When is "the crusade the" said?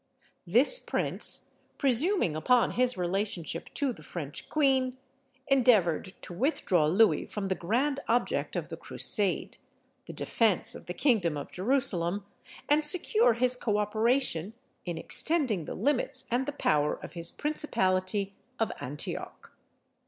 8.69-10.13